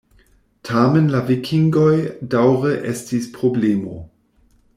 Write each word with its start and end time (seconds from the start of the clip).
Tamen 0.69 1.09
la 1.15 1.19
vikingoj 1.27 1.93
daŭre 2.33 2.73
estis 2.95 3.31
problemo. 3.37 4.01